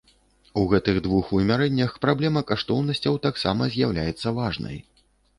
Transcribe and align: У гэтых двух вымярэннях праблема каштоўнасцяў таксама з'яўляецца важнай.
У 0.59 0.61
гэтых 0.69 0.95
двух 1.07 1.25
вымярэннях 1.33 1.91
праблема 2.05 2.41
каштоўнасцяў 2.51 3.19
таксама 3.25 3.67
з'яўляецца 3.75 4.33
важнай. 4.39 4.81